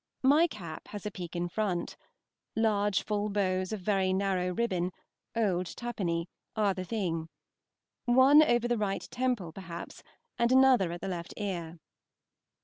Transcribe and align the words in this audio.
My 0.23 0.47
cap 0.47 0.87
has 0.87 1.05
a 1.05 1.11
peak 1.11 1.35
in 1.35 1.47
front. 1.47 1.95
Large 2.55 3.03
full 3.05 3.29
bows 3.29 3.71
of 3.71 3.81
very 3.81 4.13
narrow 4.13 4.51
ribbon 4.51 4.91
(old 5.35 5.67
twopenny) 5.67 6.25
are 6.55 6.73
the 6.73 6.83
thing. 6.83 7.29
One 8.05 8.41
over 8.41 8.67
the 8.67 8.79
right 8.79 9.07
temple, 9.11 9.51
perhaps, 9.53 10.01
and 10.39 10.51
another 10.51 10.91
at 10.91 11.01
the 11.01 11.07
left 11.07 11.35
ear. 11.37 11.77